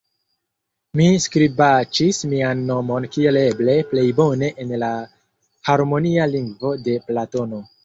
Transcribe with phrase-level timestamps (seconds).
[0.99, 4.91] Mi skribaĉis mian nomon kiel eble plej bone en la
[5.73, 7.65] harmonia lingvo de Platono.